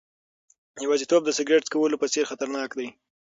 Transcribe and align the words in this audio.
یوازیتوب 0.83 1.21
د 1.25 1.29
سیګریټ 1.37 1.63
څکولو 1.67 2.01
په 2.01 2.07
څېر 2.13 2.25
خطرناک 2.31 2.69
دی. 2.79 2.87